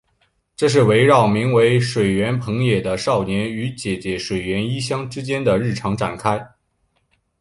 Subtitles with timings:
[0.55, 6.43] 这是围绕名为水原朋也的少年与姐姐水原一香之间的日常展开。